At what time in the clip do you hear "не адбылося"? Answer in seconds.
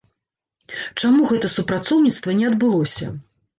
2.43-3.15